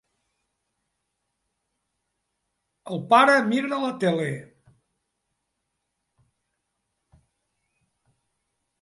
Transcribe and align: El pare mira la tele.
El 2.95 3.03
pare 3.13 3.37
mira 3.51 3.81
la 3.85 3.93
tele. 4.05 4.27